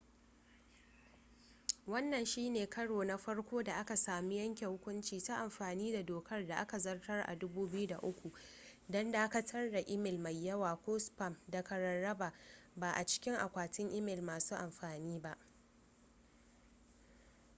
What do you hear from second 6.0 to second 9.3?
dokar da aka zartar a 2003 don